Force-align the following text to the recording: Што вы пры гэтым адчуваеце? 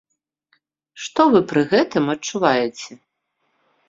Што 1.07 1.21
вы 1.35 1.41
пры 1.51 1.63
гэтым 1.73 2.09
адчуваеце? 2.13 2.91